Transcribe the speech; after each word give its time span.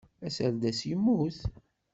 Aserdas 0.27 0.79
yemmut. 0.89 1.37